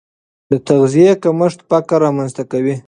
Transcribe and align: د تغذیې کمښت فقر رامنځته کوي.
د 0.51 0.53
تغذیې 0.67 1.11
کمښت 1.23 1.59
فقر 1.69 1.97
رامنځته 2.05 2.43
کوي. 2.51 2.75